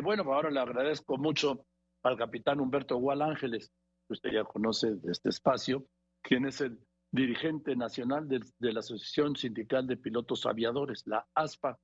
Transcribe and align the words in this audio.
bueno, 0.00 0.24
pues 0.24 0.34
ahora 0.34 0.50
le 0.50 0.60
agradezco 0.60 1.16
mucho 1.16 1.66
al 2.02 2.16
capitán 2.16 2.60
Humberto 2.60 2.96
Gual 2.96 3.22
Ángeles, 3.22 3.72
que 4.06 4.14
usted 4.14 4.30
ya 4.32 4.44
conoce 4.44 4.96
de 4.96 5.12
este 5.12 5.28
espacio, 5.28 5.86
quien 6.22 6.46
es 6.46 6.60
el 6.60 6.78
dirigente 7.10 7.76
nacional 7.76 8.28
de, 8.28 8.40
la 8.58 8.80
Asociación 8.80 9.36
Sindical 9.36 9.86
de 9.86 9.96
Pilotos 9.96 10.46
Aviadores, 10.46 11.02
la 11.06 11.26
ASPA. 11.34 11.78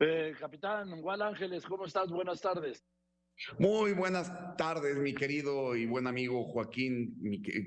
Eh, 0.00 0.34
capitán 0.38 1.00
Gual 1.00 1.22
Ángeles, 1.22 1.64
¿cómo 1.64 1.86
estás? 1.86 2.10
Buenas 2.10 2.40
tardes. 2.40 2.84
Muy 3.58 3.92
buenas 3.92 4.56
tardes, 4.56 4.96
mi 4.96 5.14
querido 5.14 5.76
y 5.76 5.86
buen 5.86 6.06
amigo 6.06 6.44
Joaquín, 6.44 7.14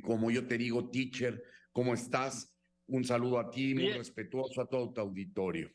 como 0.04 0.32
yo 0.32 0.48
te 0.48 0.58
digo, 0.58 0.90
teacher, 0.90 1.44
¿cómo 1.72 1.94
estás? 1.94 2.56
Un 2.88 3.04
saludo 3.04 3.40
a 3.40 3.52
ti, 3.52 3.76
muy 3.76 3.92
respetuoso 3.92 4.62
a 4.62 4.68
todo 4.68 4.92
tu 4.92 5.02
auditorio. 5.02 5.70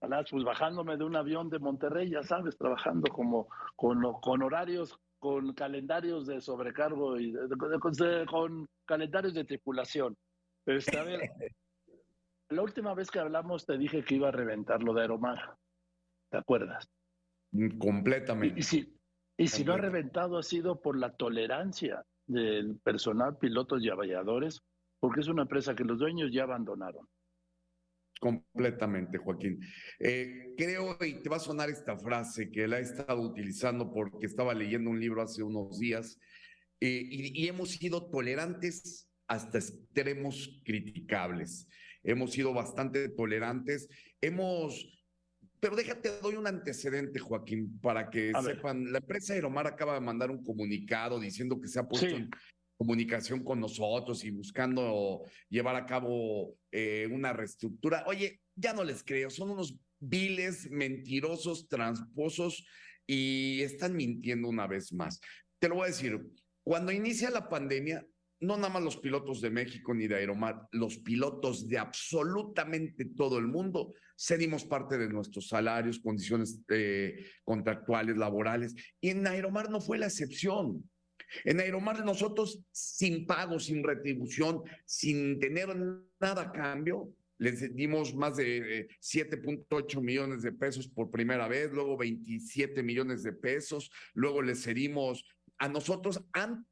Pues 0.00 0.44
bajándome 0.44 0.96
de 0.96 1.04
un 1.04 1.16
avión 1.16 1.50
de 1.50 1.58
Monterrey, 1.58 2.10
ya 2.10 2.22
sabes, 2.22 2.56
trabajando 2.56 3.10
como 3.10 3.48
con, 3.74 4.00
con 4.20 4.42
horarios, 4.42 4.96
con 5.18 5.52
calendarios 5.54 6.26
de 6.26 6.40
sobrecargo 6.40 7.18
y 7.18 7.34
con 8.26 8.68
calendarios 8.84 9.34
de 9.34 9.44
tripulación. 9.44 10.16
Este, 10.66 10.98
a 10.98 11.02
ver, 11.02 11.20
la 12.50 12.62
última 12.62 12.94
vez 12.94 13.10
que 13.10 13.18
hablamos 13.18 13.66
te 13.66 13.76
dije 13.76 14.04
que 14.04 14.14
iba 14.14 14.28
a 14.28 14.32
reventar 14.32 14.82
lo 14.82 14.94
de 14.94 15.02
Aeromar. 15.02 15.56
¿Te 16.30 16.38
acuerdas? 16.38 16.88
Mm, 17.52 17.78
completamente. 17.78 18.60
Y, 18.60 18.62
si, 18.62 18.96
y 19.36 19.48
si 19.48 19.64
no 19.64 19.72
ha 19.72 19.78
reventado 19.78 20.38
ha 20.38 20.42
sido 20.42 20.80
por 20.80 20.96
la 20.96 21.16
tolerancia 21.16 22.04
del 22.26 22.78
personal, 22.78 23.36
pilotos 23.38 23.82
y 23.82 23.88
avalladores, 23.88 24.62
porque 25.00 25.20
es 25.20 25.28
una 25.28 25.42
empresa 25.42 25.74
que 25.74 25.84
los 25.84 25.98
dueños 25.98 26.30
ya 26.32 26.44
abandonaron. 26.44 27.08
Completamente, 28.20 29.18
Joaquín. 29.18 29.60
Eh, 29.98 30.54
creo, 30.56 30.96
y 31.00 31.22
te 31.22 31.28
va 31.28 31.36
a 31.36 31.40
sonar 31.40 31.70
esta 31.70 31.96
frase 31.96 32.50
que 32.50 32.66
la 32.66 32.78
he 32.78 32.82
estado 32.82 33.20
utilizando 33.20 33.92
porque 33.92 34.26
estaba 34.26 34.54
leyendo 34.54 34.90
un 34.90 35.00
libro 35.00 35.22
hace 35.22 35.42
unos 35.42 35.78
días, 35.78 36.18
eh, 36.80 37.06
y, 37.10 37.48
hemos 37.48 37.70
sido 37.70 38.08
tolerantes 38.08 39.08
hasta 39.26 39.58
extremos 39.58 40.62
criticables. 40.64 41.66
Hemos 42.04 42.32
sido 42.32 42.54
bastante 42.54 43.08
tolerantes. 43.08 43.88
Hemos 44.20 44.94
pero 45.60 45.74
déjate, 45.74 46.20
doy 46.22 46.36
un 46.36 46.46
antecedente, 46.46 47.18
Joaquín, 47.18 47.80
para 47.80 48.10
que 48.10 48.32
sepan. 48.44 48.92
La 48.92 48.98
empresa 48.98 49.34
Aeromar 49.34 49.66
acaba 49.66 49.94
de 49.94 50.00
mandar 50.00 50.30
un 50.30 50.44
comunicado 50.44 51.18
diciendo 51.18 51.60
que 51.60 51.66
se 51.66 51.80
ha 51.80 51.88
puesto 51.88 52.06
en 52.06 52.30
comunicación 52.78 53.44
con 53.44 53.60
nosotros 53.60 54.24
y 54.24 54.30
buscando 54.30 55.22
llevar 55.50 55.76
a 55.76 55.84
cabo 55.84 56.56
eh, 56.70 57.08
una 57.10 57.32
reestructura. 57.32 58.04
Oye, 58.06 58.40
ya 58.54 58.72
no 58.72 58.84
les 58.84 59.02
creo, 59.02 59.28
son 59.28 59.50
unos 59.50 59.76
viles, 59.98 60.70
mentirosos, 60.70 61.68
transposos 61.68 62.64
y 63.06 63.60
están 63.62 63.96
mintiendo 63.96 64.48
una 64.48 64.66
vez 64.68 64.92
más. 64.92 65.20
Te 65.58 65.68
lo 65.68 65.74
voy 65.74 65.84
a 65.84 65.88
decir, 65.88 66.20
cuando 66.62 66.92
inicia 66.92 67.30
la 67.30 67.48
pandemia, 67.48 68.06
no 68.40 68.56
nada 68.56 68.68
más 68.68 68.82
los 68.82 68.96
pilotos 68.96 69.40
de 69.40 69.50
México 69.50 69.92
ni 69.92 70.06
de 70.06 70.14
Aeromar, 70.14 70.68
los 70.70 70.98
pilotos 70.98 71.66
de 71.66 71.78
absolutamente 71.78 73.06
todo 73.16 73.38
el 73.38 73.48
mundo 73.48 73.92
cedimos 74.16 74.64
parte 74.64 74.98
de 74.98 75.08
nuestros 75.08 75.48
salarios, 75.48 76.00
condiciones 76.00 76.60
eh, 76.68 77.26
contractuales, 77.44 78.16
laborales, 78.16 78.74
y 79.00 79.10
en 79.10 79.26
Aeromar 79.26 79.70
no 79.70 79.80
fue 79.80 79.98
la 79.98 80.06
excepción. 80.06 80.88
En 81.44 81.60
Aeromar 81.60 82.04
nosotros 82.04 82.60
sin 82.70 83.26
pago, 83.26 83.58
sin 83.58 83.82
retribución, 83.82 84.62
sin 84.84 85.38
tener 85.38 85.68
nada 86.20 86.42
a 86.42 86.52
cambio, 86.52 87.12
les 87.38 87.74
dimos 87.74 88.14
más 88.14 88.36
de 88.36 88.88
7.8 89.00 90.00
millones 90.02 90.42
de 90.42 90.52
pesos 90.52 90.88
por 90.88 91.10
primera 91.10 91.48
vez, 91.48 91.70
luego 91.72 91.96
27 91.96 92.82
millones 92.82 93.22
de 93.22 93.32
pesos, 93.32 93.90
luego 94.14 94.42
les 94.42 94.62
cedimos 94.62 95.24
a 95.58 95.68
nosotros 95.68 96.22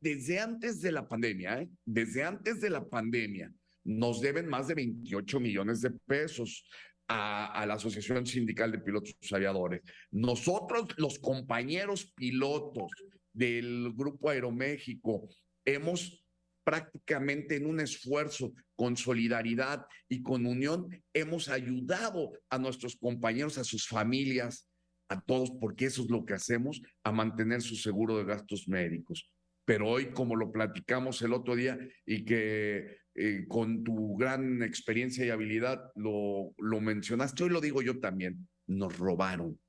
desde 0.01 0.39
antes 0.39 0.81
de 0.81 0.93
la 0.93 1.09
pandemia, 1.09 1.63
¿eh? 1.63 1.69
desde 1.85 2.25
antes 2.25 2.61
de 2.61 2.71
la 2.71 2.85
pandemia, 2.85 3.53
nos 3.85 4.21
deben 4.21 4.49
más 4.49 4.69
de 4.69 4.75
28 4.75 5.41
millones 5.41 5.81
de 5.81 5.91
pesos. 5.91 6.65
A, 7.09 7.63
a, 7.63 7.67
la 7.67 7.75
Asociación 7.75 8.27
Sindical 8.27 8.73
de 8.73 8.81
Pilotos 8.81 9.15
Aviadores. 9.31 9.81
Nosotros, 10.11 10.89
los 10.97 11.21
compañeros 11.21 12.13
pilotos, 12.17 12.91
del 13.37 13.93
Grupo 13.95 14.31
Aeroméxico. 14.31 15.29
Hemos 15.65 16.25
prácticamente 16.65 17.57
en 17.57 17.67
un 17.67 17.79
esfuerzo 17.79 18.53
con 18.75 18.97
solidaridad 18.97 19.87
y 20.09 20.23
con 20.23 20.47
unión, 20.47 20.89
hemos 21.13 21.49
ayudado 21.49 22.33
a 22.51 22.59
nuestros 22.59 22.97
compañeros, 22.97 23.57
a 23.57 23.63
sus 23.63 23.87
familias, 23.87 24.69
a 25.09 25.21
todos, 25.21 25.53
porque 25.61 25.87
eso 25.87 26.03
es 26.03 26.11
lo 26.11 26.25
que 26.25 26.35
hacemos, 26.35 26.83
a 27.05 27.13
mantener 27.13 27.63
su 27.63 27.77
seguro 27.77 28.19
de 28.19 28.25
gastos 28.25 28.67
médicos. 28.67 29.31
Pero 29.65 29.89
hoy, 29.89 30.07
como 30.07 30.35
lo 30.35 30.51
platicamos 30.51 31.23
el 31.23 31.35
otro 31.35 31.55
día 31.55 31.79
y 32.05 32.25
que 32.25 32.99
eh, 33.15 33.45
con 33.47 33.85
tu 33.85 34.17
gran 34.17 34.63
experiencia 34.65 35.25
y 35.25 35.31
habilidad 35.31 35.93
lo, 35.95 36.53
lo 36.59 36.81
mencionaste, 36.81 37.45
hoy 37.45 37.51
lo 37.51 37.61
digo 37.61 37.81
yo 37.81 38.01
también, 38.01 38.49
nos 38.67 38.99
robaron, 38.99 39.61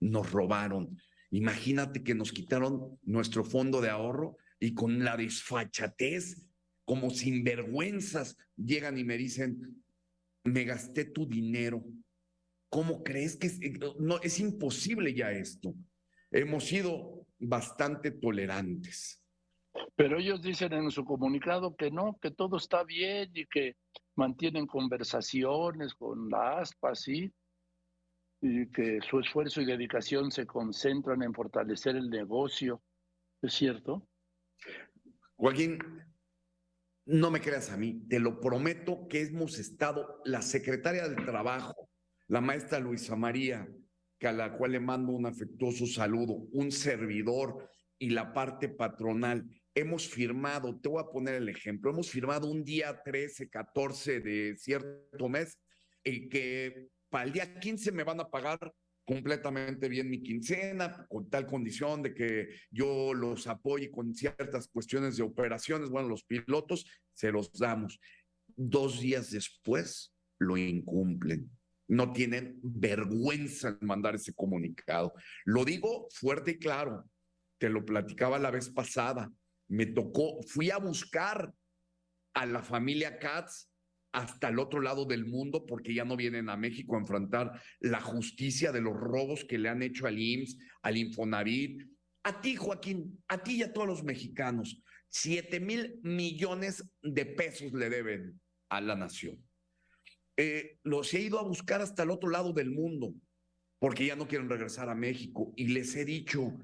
nos 0.00 0.30
robaron. 0.30 0.96
Imagínate 1.30 2.02
que 2.02 2.14
nos 2.14 2.32
quitaron 2.32 2.98
nuestro 3.02 3.44
fondo 3.44 3.80
de 3.80 3.90
ahorro 3.90 4.36
y 4.58 4.74
con 4.74 5.04
la 5.04 5.16
desfachatez, 5.16 6.46
como 6.84 7.10
sinvergüenzas, 7.10 8.36
llegan 8.56 8.96
y 8.96 9.04
me 9.04 9.16
dicen, 9.16 9.84
me 10.44 10.64
gasté 10.64 11.04
tu 11.04 11.26
dinero. 11.26 11.84
¿Cómo 12.68 13.02
crees 13.02 13.36
que 13.36 13.48
es, 13.48 13.60
eh, 13.60 13.78
no, 13.98 14.20
es 14.22 14.38
imposible 14.40 15.14
ya 15.14 15.32
esto? 15.32 15.74
Hemos 16.30 16.64
sido 16.64 17.26
bastante 17.38 18.12
tolerantes. 18.12 19.22
Pero 19.94 20.18
ellos 20.18 20.42
dicen 20.42 20.72
en 20.72 20.90
su 20.90 21.04
comunicado 21.04 21.76
que 21.76 21.90
no, 21.90 22.18
que 22.20 22.30
todo 22.30 22.56
está 22.56 22.84
bien 22.84 23.30
y 23.34 23.46
que 23.46 23.76
mantienen 24.14 24.66
conversaciones 24.66 25.94
con 25.94 26.28
la 26.30 26.60
ASPA, 26.60 26.94
sí, 26.94 27.32
que 28.72 29.00
su 29.08 29.20
esfuerzo 29.20 29.60
y 29.60 29.66
dedicación 29.66 30.30
se 30.30 30.46
concentran 30.46 31.22
en 31.22 31.32
fortalecer 31.32 31.96
el 31.96 32.10
negocio. 32.10 32.82
¿Es 33.42 33.54
cierto? 33.54 34.08
Joaquín, 35.36 35.78
no 37.06 37.30
me 37.30 37.40
creas 37.40 37.70
a 37.70 37.76
mí, 37.76 38.06
te 38.08 38.18
lo 38.18 38.40
prometo 38.40 39.06
que 39.08 39.22
hemos 39.22 39.58
estado, 39.58 40.20
la 40.24 40.42
secretaria 40.42 41.08
del 41.08 41.24
Trabajo, 41.24 41.88
la 42.26 42.40
maestra 42.40 42.80
Luisa 42.80 43.14
María, 43.14 43.68
que 44.18 44.26
a 44.26 44.32
la 44.32 44.56
cual 44.56 44.72
le 44.72 44.80
mando 44.80 45.12
un 45.12 45.26
afectuoso 45.26 45.86
saludo, 45.86 46.34
un 46.52 46.72
servidor 46.72 47.70
y 47.98 48.10
la 48.10 48.32
parte 48.32 48.68
patronal, 48.68 49.46
hemos 49.74 50.08
firmado, 50.08 50.80
te 50.80 50.88
voy 50.88 51.02
a 51.02 51.12
poner 51.12 51.34
el 51.34 51.48
ejemplo, 51.48 51.90
hemos 51.90 52.10
firmado 52.10 52.50
un 52.50 52.64
día 52.64 53.02
13, 53.04 53.50
14 53.50 54.20
de 54.20 54.56
cierto 54.56 55.28
mes, 55.28 55.58
el 56.02 56.28
que 56.28 56.88
para 57.16 57.30
día 57.30 57.58
15 57.58 57.92
me 57.92 58.04
van 58.04 58.20
a 58.20 58.28
pagar 58.28 58.74
completamente 59.06 59.88
bien 59.88 60.10
mi 60.10 60.22
quincena, 60.22 61.06
con 61.08 61.30
tal 61.30 61.46
condición 61.46 62.02
de 62.02 62.12
que 62.12 62.48
yo 62.70 63.14
los 63.14 63.46
apoye 63.46 63.90
con 63.90 64.12
ciertas 64.12 64.68
cuestiones 64.68 65.16
de 65.16 65.22
operaciones, 65.22 65.88
bueno, 65.88 66.10
los 66.10 66.24
pilotos 66.24 66.84
se 67.14 67.32
los 67.32 67.50
damos. 67.54 67.98
Dos 68.54 69.00
días 69.00 69.30
después 69.30 70.12
lo 70.38 70.58
incumplen. 70.58 71.50
No 71.88 72.12
tienen 72.12 72.60
vergüenza 72.62 73.78
en 73.80 73.86
mandar 73.86 74.16
ese 74.16 74.34
comunicado. 74.34 75.14
Lo 75.46 75.64
digo 75.64 76.08
fuerte 76.10 76.50
y 76.50 76.58
claro. 76.58 77.08
Te 77.56 77.70
lo 77.70 77.82
platicaba 77.86 78.38
la 78.38 78.50
vez 78.50 78.68
pasada. 78.68 79.32
Me 79.68 79.86
tocó, 79.86 80.42
fui 80.42 80.70
a 80.70 80.76
buscar 80.76 81.50
a 82.34 82.44
la 82.44 82.62
familia 82.62 83.18
Katz 83.18 83.70
hasta 84.16 84.48
el 84.48 84.58
otro 84.58 84.80
lado 84.80 85.04
del 85.04 85.26
mundo 85.26 85.66
porque 85.66 85.92
ya 85.92 86.06
no 86.06 86.16
vienen 86.16 86.48
a 86.48 86.56
México 86.56 86.96
a 86.96 87.00
enfrentar 87.00 87.60
la 87.80 88.00
justicia 88.00 88.72
de 88.72 88.80
los 88.80 88.94
robos 88.94 89.44
que 89.44 89.58
le 89.58 89.68
han 89.68 89.82
hecho 89.82 90.06
al 90.06 90.18
IMSS, 90.18 90.56
al 90.80 90.96
Infonavit. 90.96 91.82
A 92.22 92.40
ti, 92.40 92.56
Joaquín, 92.56 93.22
a 93.28 93.42
ti 93.42 93.56
y 93.56 93.62
a 93.62 93.74
todos 93.74 93.86
los 93.86 94.04
mexicanos, 94.04 94.82
siete 95.08 95.60
mil 95.60 96.00
millones 96.02 96.82
de 97.02 97.26
pesos 97.26 97.74
le 97.74 97.90
deben 97.90 98.40
a 98.70 98.80
la 98.80 98.96
nación. 98.96 99.36
Eh, 100.38 100.78
los 100.82 101.12
he 101.12 101.20
ido 101.20 101.38
a 101.38 101.44
buscar 101.44 101.82
hasta 101.82 102.02
el 102.02 102.10
otro 102.10 102.30
lado 102.30 102.54
del 102.54 102.70
mundo 102.70 103.12
porque 103.78 104.06
ya 104.06 104.16
no 104.16 104.26
quieren 104.26 104.48
regresar 104.48 104.88
a 104.88 104.94
México 104.94 105.52
y 105.56 105.68
les 105.68 105.94
he 105.94 106.06
dicho, 106.06 106.56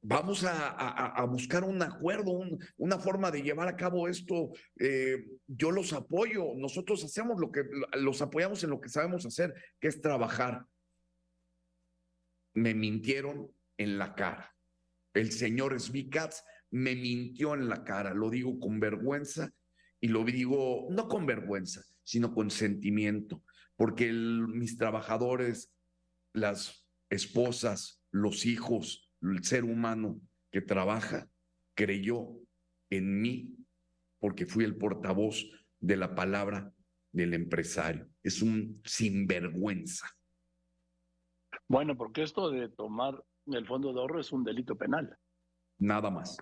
vamos 0.00 0.44
a, 0.44 1.24
buscar 1.28 1.64
un 1.64 1.82
acuerdo, 1.82 2.40
una 2.76 2.98
forma 2.98 3.30
de 3.30 3.42
llevar 3.42 3.68
a 3.68 3.76
cabo 3.76 4.08
esto. 4.08 4.50
Eh, 4.78 5.24
yo 5.46 5.70
los 5.70 5.92
apoyo, 5.92 6.54
nosotros 6.56 7.04
hacemos 7.04 7.40
lo 7.40 7.50
que, 7.50 7.64
los 7.94 8.22
apoyamos 8.22 8.62
en 8.64 8.70
lo 8.70 8.80
que 8.80 8.88
sabemos 8.88 9.26
hacer, 9.26 9.54
que 9.80 9.88
es 9.88 10.00
trabajar. 10.00 10.64
Me 12.54 12.74
mintieron 12.74 13.50
en 13.76 13.98
la 13.98 14.14
cara. 14.14 14.54
El 15.14 15.32
señor 15.32 15.78
Svikats 15.80 16.44
me 16.70 16.94
mintió 16.94 17.54
en 17.54 17.68
la 17.68 17.82
cara, 17.84 18.14
lo 18.14 18.30
digo 18.30 18.58
con 18.60 18.78
vergüenza 18.78 19.50
y 20.00 20.08
lo 20.08 20.24
digo 20.24 20.86
no 20.90 21.08
con 21.08 21.26
vergüenza, 21.26 21.82
sino 22.02 22.34
con 22.34 22.50
sentimiento, 22.50 23.42
porque 23.76 24.12
mis 24.12 24.76
trabajadores, 24.76 25.72
las 26.34 26.86
esposas, 27.10 28.02
los 28.10 28.44
hijos, 28.44 29.07
el 29.22 29.44
ser 29.44 29.64
humano 29.64 30.20
que 30.50 30.60
trabaja 30.60 31.28
creyó 31.74 32.28
en 32.90 33.20
mí 33.20 33.54
porque 34.20 34.46
fui 34.46 34.64
el 34.64 34.76
portavoz 34.76 35.44
de 35.80 35.96
la 35.96 36.14
palabra 36.14 36.72
del 37.12 37.34
empresario. 37.34 38.08
Es 38.22 38.42
un 38.42 38.80
sinvergüenza. 38.84 40.08
Bueno, 41.68 41.96
porque 41.96 42.22
esto 42.22 42.50
de 42.50 42.68
tomar 42.68 43.22
el 43.46 43.66
fondo 43.66 43.92
de 43.92 44.00
ahorro 44.00 44.20
es 44.20 44.32
un 44.32 44.44
delito 44.44 44.76
penal. 44.76 45.16
Nada 45.78 46.10
más. 46.10 46.36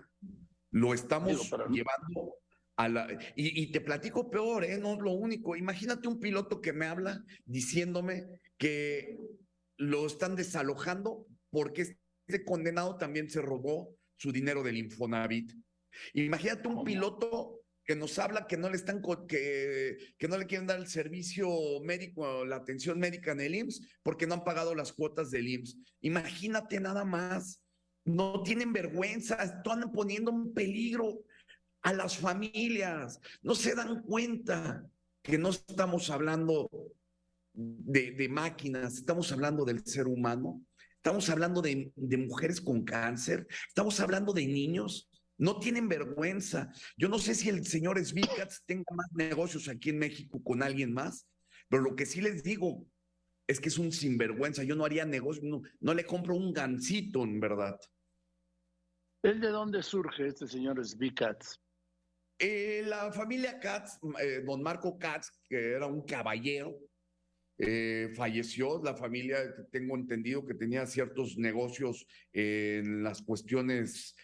Lo 0.71 0.93
estamos 0.93 1.49
llevando 1.69 2.35
a 2.75 2.89
la... 2.89 3.11
Y, 3.35 3.61
y, 3.61 3.71
te 3.71 3.81
platico 3.81 4.29
peor, 4.29 4.63
¿eh? 4.63 4.77
No 4.77 4.93
es 4.93 4.99
lo 4.99 5.11
único. 5.11 5.55
Imagínate 5.55 6.07
un 6.07 6.19
piloto 6.19 6.61
que 6.61 6.73
me 6.73 6.85
habla 6.85 7.23
diciéndome 7.45 8.41
que 8.57 9.17
lo 9.77 10.05
están 10.05 10.35
desalojando 10.35 11.25
porque 11.49 11.97
este 12.27 12.43
condenado 12.43 12.97
también 12.97 13.29
se 13.29 13.41
robó 13.41 13.95
su 14.17 14.31
dinero 14.31 14.61
del 14.61 14.77
Infonavit. 14.77 15.53
Imagínate 16.13 16.67
un 16.67 16.83
piloto 16.83 17.61
que 17.85 17.95
nos 17.95 18.19
habla 18.19 18.47
que 18.47 18.57
no 18.57 18.69
le 18.69 18.75
están 18.75 19.01
que, 19.27 19.97
que 20.17 20.27
no 20.27 20.37
le 20.37 20.45
quieren 20.45 20.67
dar 20.67 20.77
el 20.77 20.87
servicio 20.87 21.49
médico, 21.83 22.43
la 22.43 22.57
atención 22.57 22.99
médica 22.99 23.31
en 23.31 23.39
el 23.39 23.55
IMSS 23.55 23.81
porque 24.03 24.27
no 24.27 24.33
han 24.33 24.43
pagado 24.43 24.75
las 24.75 24.91
cuotas 24.91 25.31
del 25.31 25.47
IMSS. 25.47 25.77
Imagínate 26.01 26.79
nada 26.81 27.05
más. 27.05 27.61
No 28.03 28.43
tienen 28.43 28.73
vergüenza, 28.73 29.35
están 29.35 29.91
poniendo 29.91 30.31
en 30.31 30.53
peligro 30.53 31.23
a 31.81 31.93
las 31.93 32.17
familias. 32.17 33.19
No 33.41 33.55
se 33.55 33.73
dan 33.73 34.01
cuenta 34.01 34.85
que 35.21 35.37
no 35.37 35.49
estamos 35.49 36.09
hablando 36.09 36.69
de, 37.53 38.11
de 38.11 38.29
máquinas, 38.29 38.95
estamos 38.95 39.31
hablando 39.31 39.65
del 39.65 39.85
ser 39.85 40.07
humano. 40.07 40.61
Estamos 41.07 41.29
hablando 41.29 41.61
de, 41.61 41.89
de, 41.95 42.17
mujeres 42.17 42.59
con 42.59 42.83
cáncer, 42.83 43.47
estamos 43.69 43.97
hablando 44.01 44.33
de 44.33 44.45
niños 44.45 45.09
no 45.37 45.57
tienen 45.57 45.87
vergüenza. 45.87 46.69
Yo 46.97 47.07
no 47.07 47.17
sé 47.17 47.33
si 47.33 47.47
el 47.47 47.65
señor 47.65 48.03
Svikats 48.03 48.61
tenga 48.65 48.83
más 48.93 49.07
negocios 49.13 49.69
aquí 49.69 49.91
en 49.91 49.99
México 49.99 50.43
con 50.43 50.61
alguien 50.61 50.91
más, 50.91 51.25
pero 51.69 51.81
lo 51.81 51.95
que 51.95 52.05
sí 52.05 52.19
les 52.19 52.43
digo 52.43 52.85
es 53.47 53.61
que 53.61 53.69
es 53.69 53.77
un 53.77 53.93
sinvergüenza. 53.93 54.63
Yo 54.63 54.75
no 54.75 54.83
haría 54.83 55.05
negocio, 55.05 55.61
no, 55.79 55.93
le 55.93 56.05
compro 56.05 56.35
un 56.35 56.51
gancito, 56.51 57.23
en 57.23 57.39
verdad. 57.39 57.79
¿El 59.23 59.39
de 59.39 59.47
dónde 59.47 59.83
surge 59.83 60.27
este 60.27 60.45
señor 60.45 60.85
Svikats? 60.85 61.61
Eh, 62.37 62.83
la 62.85 63.13
familia 63.13 63.61
Katz, 63.61 63.97
eh, 64.19 64.43
don 64.45 64.61
Marco 64.61 64.99
Katz, 64.99 65.29
que 65.47 65.71
era 65.71 65.87
un 65.87 66.01
caballero, 66.03 66.77
eh, 67.57 68.09
falleció. 68.15 68.81
La 68.83 68.95
familia, 68.95 69.37
tengo 69.71 69.95
entendido 69.95 70.45
que 70.45 70.53
tenía 70.53 70.85
ciertos 70.85 71.37
negocios 71.37 72.05
en 72.33 73.03
las 73.03 73.21
cuestiones 73.21 74.15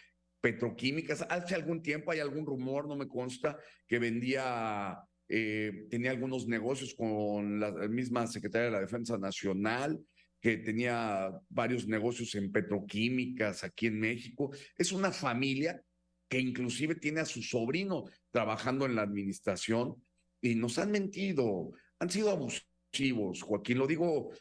petroquímicas. 0.41 1.25
Hace 1.29 1.55
algún 1.55 1.81
tiempo 1.81 2.11
hay 2.11 2.19
algún 2.19 2.45
rumor, 2.45 2.87
no 2.87 2.95
me 2.95 3.07
consta, 3.07 3.57
que 3.87 3.97
vendía, 3.97 4.97
eh, 5.29 5.87
tenía 5.89 6.11
algunos 6.11 6.47
negocios 6.47 6.93
con 6.93 7.59
la 7.59 7.71
misma 7.87 8.27
Secretaría 8.27 8.65
de 8.65 8.71
la 8.71 8.81
Defensa 8.81 9.17
Nacional, 9.17 9.99
que 10.41 10.57
tenía 10.57 11.31
varios 11.47 11.87
negocios 11.87 12.35
en 12.35 12.51
petroquímicas 12.51 13.63
aquí 13.63 13.87
en 13.87 13.99
México. 13.99 14.51
Es 14.77 14.91
una 14.91 15.11
familia 15.11 15.81
que 16.27 16.39
inclusive 16.39 16.95
tiene 16.95 17.21
a 17.21 17.25
su 17.25 17.41
sobrino 17.41 18.03
trabajando 18.29 18.85
en 18.85 18.95
la 18.95 19.03
administración 19.03 19.95
y 20.41 20.55
nos 20.55 20.77
han 20.77 20.91
mentido, 20.91 21.71
han 21.99 22.09
sido 22.09 22.31
Joaquín, 23.41 23.77
lo 23.79 23.87
digo 23.87 24.31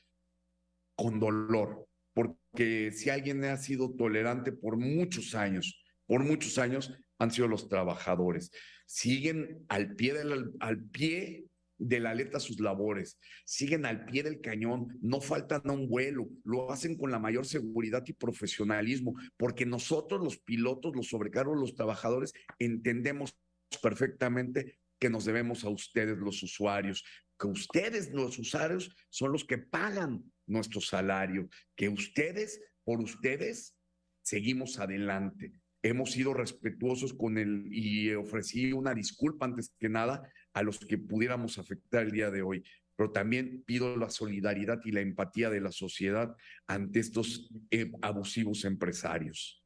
con 0.94 1.19
dolor, 1.19 1.88
porque 2.14 2.93
si 2.93 3.08
alguien 3.08 3.44
ha 3.44 3.56
sido 3.56 3.94
tolerante 3.94 4.52
por 4.52 4.76
muchos 4.76 5.34
años, 5.34 5.82
por 6.06 6.22
muchos 6.22 6.58
años 6.58 6.93
han 7.19 7.31
sido 7.31 7.49
los 7.49 7.69
trabajadores. 7.69 8.50
Siguen 8.87 9.64
al 9.69 9.94
pie, 9.94 10.12
del, 10.12 10.52
al 10.60 10.84
pie 10.84 11.46
de 11.78 12.00
la 12.00 12.10
aleta 12.10 12.40
sus 12.40 12.60
labores, 12.60 13.19
siguen 13.46 13.87
al 13.87 14.04
pie 14.04 14.22
del 14.22 14.40
cañón, 14.40 14.99
no 15.00 15.20
faltan 15.20 15.62
a 15.64 15.72
un 15.72 15.88
vuelo, 15.88 16.28
lo 16.44 16.70
hacen 16.70 16.96
con 16.99 17.10
la 17.10 17.19
mayor 17.19 17.46
seguridad 17.46 18.04
y 18.06 18.12
profesionalismo, 18.12 19.14
porque 19.38 19.64
nosotros 19.64 20.22
los 20.22 20.38
pilotos, 20.38 20.94
los 20.94 21.08
sobrecargos, 21.08 21.58
los 21.58 21.75
trabajadores, 21.75 22.34
entendemos 22.58 23.34
perfectamente 23.82 24.78
que 25.00 25.10
nos 25.10 25.25
debemos 25.25 25.64
a 25.64 25.70
ustedes 25.70 26.16
los 26.19 26.43
usuarios, 26.43 27.02
que 27.42 27.48
ustedes 27.48 28.12
los 28.12 28.38
usuarios 28.38 28.94
son 29.10 29.32
los 29.32 29.44
que 29.44 29.58
pagan 29.58 30.22
nuestro 30.46 30.80
salario, 30.80 31.48
que 31.76 31.88
ustedes, 31.88 32.60
por 32.84 33.00
ustedes, 33.00 33.76
seguimos 34.22 34.78
adelante 34.78 35.52
hemos 35.82 36.12
sido 36.12 36.32
respetuosos 36.32 37.12
con 37.12 37.38
él 37.38 37.66
y 37.70 38.14
ofrecí 38.14 38.72
una 38.72 38.94
disculpa 38.94 39.46
antes 39.46 39.74
que 39.78 39.88
nada 39.88 40.22
a 40.54 40.62
los 40.62 40.78
que 40.78 40.98
pudiéramos 40.98 41.58
afectar 41.58 42.04
el 42.04 42.12
día 42.12 42.30
de 42.30 42.42
hoy. 42.42 42.62
Pero 42.96 43.10
también 43.10 43.64
pido 43.64 43.96
la 43.96 44.10
solidaridad 44.10 44.80
y 44.84 44.92
la 44.92 45.00
empatía 45.00 45.50
de 45.50 45.60
la 45.60 45.72
sociedad 45.72 46.36
ante 46.66 47.00
estos 47.00 47.50
eh, 47.70 47.90
abusivos 48.02 48.64
empresarios. 48.64 49.64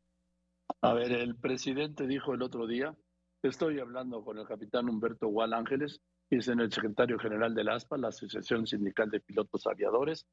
A 0.81 0.95
ver, 0.95 1.13
el 1.13 1.37
presidente 1.37 2.07
dijo 2.07 2.35
el 2.35 2.43
otro 2.43 2.67
día, 2.67 2.97
estoy 3.43 3.79
hablando 3.79 4.25
con 4.25 4.39
el 4.39 4.47
capitán 4.47 4.89
Humberto 4.89 5.29
Gual 5.29 5.53
Ángeles, 5.53 6.01
es 6.31 6.49
el 6.49 6.73
secretario 6.73 7.19
general 7.19 7.55
de 7.55 7.65
la 7.65 7.75
ASPA, 7.75 7.99
la 7.99 8.09
Asociación 8.09 8.67
Sindical 8.67 9.11
de 9.11 9.21
Pilotos 9.21 9.67
Aviadores, 9.67 10.27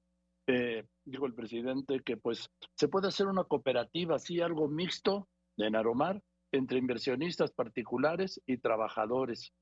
eh, 0.47 0.85
dijo 1.05 1.25
el 1.25 1.33
presidente 1.33 2.01
que 2.01 2.17
pues 2.17 2.49
se 2.75 2.87
puede 2.87 3.07
hacer 3.07 3.27
una 3.27 3.43
cooperativa, 3.43 4.15
así 4.15 4.41
algo 4.41 4.67
mixto, 4.67 5.27
de 5.55 5.69
Naromar 5.69 6.21
entre 6.51 6.79
inversionistas 6.79 7.51
particulares 7.51 8.41
y 8.45 8.57
trabajadores. 8.57 9.53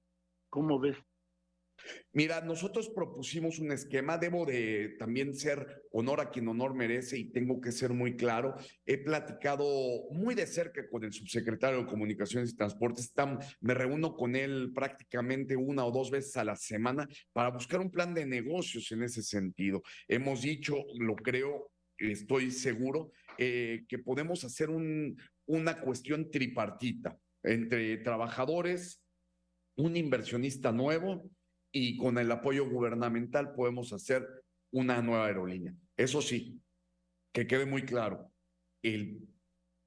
¿Cómo 0.49 0.79
ves? 0.79 0.97
Mira, 2.13 2.41
nosotros 2.41 2.89
propusimos 2.89 3.59
un 3.59 3.71
esquema, 3.71 4.17
debo 4.17 4.45
de 4.45 4.95
también 4.99 5.33
ser 5.33 5.83
honor 5.91 6.19
a 6.19 6.29
quien 6.29 6.47
honor 6.47 6.73
merece 6.73 7.17
y 7.17 7.31
tengo 7.31 7.61
que 7.61 7.71
ser 7.71 7.91
muy 7.91 8.17
claro. 8.17 8.55
He 8.85 8.97
platicado 8.97 9.65
muy 10.11 10.35
de 10.35 10.45
cerca 10.45 10.87
con 10.89 11.03
el 11.03 11.13
subsecretario 11.13 11.79
de 11.79 11.85
Comunicaciones 11.85 12.51
y 12.51 12.55
Transportes, 12.55 13.13
me 13.61 13.73
reúno 13.73 14.15
con 14.15 14.35
él 14.35 14.71
prácticamente 14.73 15.55
una 15.55 15.85
o 15.85 15.91
dos 15.91 16.11
veces 16.11 16.35
a 16.37 16.43
la 16.43 16.55
semana 16.55 17.07
para 17.33 17.49
buscar 17.49 17.79
un 17.79 17.91
plan 17.91 18.13
de 18.13 18.25
negocios 18.25 18.91
en 18.91 19.03
ese 19.03 19.23
sentido. 19.23 19.81
Hemos 20.07 20.41
dicho, 20.41 20.75
lo 20.99 21.15
creo, 21.15 21.71
estoy 21.97 22.51
seguro, 22.51 23.11
eh, 23.37 23.85
que 23.87 23.99
podemos 23.99 24.43
hacer 24.43 24.69
un, 24.69 25.17
una 25.45 25.79
cuestión 25.79 26.29
tripartita 26.29 27.17
entre 27.43 27.97
trabajadores, 27.97 29.01
un 29.75 29.95
inversionista 29.95 30.71
nuevo 30.71 31.29
y 31.71 31.97
con 31.97 32.17
el 32.17 32.31
apoyo 32.31 32.69
gubernamental 32.69 33.53
podemos 33.53 33.93
hacer 33.93 34.27
una 34.71 35.01
nueva 35.01 35.27
aerolínea. 35.27 35.75
Eso 35.97 36.21
sí, 36.21 36.61
que 37.33 37.47
quede 37.47 37.65
muy 37.65 37.83
claro, 37.83 38.31
el 38.83 39.27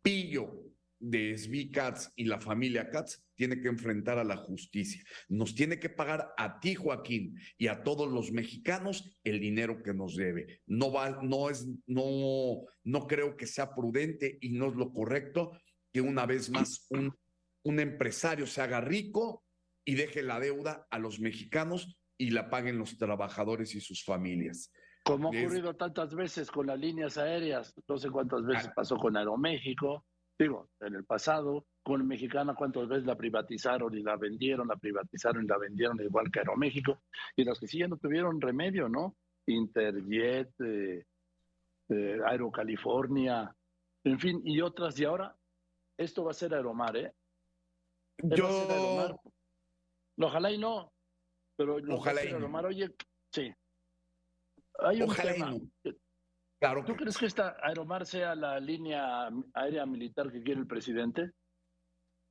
pillo 0.02 0.64
de 0.98 1.36
SB 1.36 1.70
Katz 1.70 2.12
y 2.16 2.24
la 2.24 2.40
familia 2.40 2.88
Katz 2.88 3.22
tiene 3.34 3.60
que 3.60 3.68
enfrentar 3.68 4.18
a 4.18 4.24
la 4.24 4.36
justicia. 4.36 5.02
Nos 5.28 5.54
tiene 5.54 5.78
que 5.78 5.90
pagar 5.90 6.32
a 6.36 6.60
ti, 6.60 6.74
Joaquín, 6.74 7.38
y 7.58 7.66
a 7.66 7.82
todos 7.82 8.10
los 8.10 8.32
mexicanos 8.32 9.18
el 9.24 9.40
dinero 9.40 9.82
que 9.82 9.92
nos 9.92 10.16
debe. 10.16 10.62
No 10.66 10.92
va, 10.92 11.22
no 11.22 11.50
es, 11.50 11.66
no, 11.86 12.62
no 12.84 13.06
creo 13.06 13.36
que 13.36 13.46
sea 13.46 13.74
prudente 13.74 14.38
y 14.40 14.50
no 14.50 14.68
es 14.68 14.76
lo 14.76 14.92
correcto 14.92 15.58
que 15.92 16.00
una 16.00 16.26
vez 16.26 16.50
más 16.50 16.86
un, 16.90 17.14
un 17.64 17.80
empresario 17.80 18.46
se 18.46 18.62
haga 18.62 18.80
rico 18.80 19.43
y 19.84 19.94
deje 19.94 20.22
la 20.22 20.40
deuda 20.40 20.86
a 20.90 20.98
los 20.98 21.20
mexicanos 21.20 21.98
y 22.18 22.30
la 22.30 22.48
paguen 22.48 22.78
los 22.78 22.96
trabajadores 22.96 23.74
y 23.74 23.80
sus 23.80 24.04
familias. 24.04 24.72
Como 25.04 25.28
ha 25.28 25.30
ocurrido 25.30 25.74
tantas 25.74 26.14
veces 26.14 26.50
con 26.50 26.66
las 26.66 26.78
líneas 26.78 27.18
aéreas, 27.18 27.74
no 27.86 27.98
sé 27.98 28.10
cuántas 28.10 28.44
veces 28.44 28.68
ah. 28.68 28.72
pasó 28.74 28.96
con 28.96 29.16
Aeroméxico, 29.16 30.06
digo, 30.38 30.70
en 30.80 30.94
el 30.94 31.04
pasado, 31.04 31.66
con 31.82 32.06
Mexicana, 32.06 32.54
cuántas 32.54 32.88
veces 32.88 33.04
la 33.04 33.16
privatizaron 33.16 33.94
y 33.94 34.02
la 34.02 34.16
vendieron, 34.16 34.68
la 34.68 34.76
privatizaron 34.76 35.44
y 35.44 35.46
la 35.46 35.58
vendieron 35.58 36.00
igual 36.00 36.30
que 36.30 36.40
Aeroméxico, 36.40 37.02
y 37.36 37.44
las 37.44 37.58
que 37.60 37.66
siguen 37.66 37.90
no 37.90 37.98
tuvieron 37.98 38.40
remedio, 38.40 38.88
¿no? 38.88 39.16
Interjet, 39.46 40.50
eh, 40.60 41.04
eh, 41.90 42.18
Aerocalifornia, 42.24 43.54
en 44.04 44.18
fin, 44.18 44.40
y 44.44 44.62
otras, 44.62 44.98
y 44.98 45.04
ahora 45.04 45.36
esto 45.98 46.24
va 46.24 46.30
a 46.30 46.34
ser 46.34 46.54
Aeromar, 46.54 46.96
¿eh? 46.96 47.12
Yo... 48.22 49.20
Ojalá 50.18 50.50
y 50.50 50.58
no, 50.58 50.92
pero 51.56 51.76
ojalá 51.90 52.24
y 52.24 52.28
Aeromar, 52.28 52.66
oye, 52.66 52.94
sí. 53.32 53.52
Hay 54.80 55.02
un 55.02 55.10
ojalá 55.10 55.32
tema. 55.32 55.54
Y 55.54 55.58
no. 55.58 55.94
Claro 56.60 56.84
¿Tú 56.84 56.96
crees 56.96 57.18
que 57.18 57.26
esta 57.26 57.56
Aeromar 57.62 58.06
sea 58.06 58.34
la 58.34 58.58
línea 58.58 59.28
aérea 59.52 59.84
militar 59.84 60.32
que 60.32 60.42
quiere 60.42 60.60
el 60.60 60.66
presidente? 60.66 61.32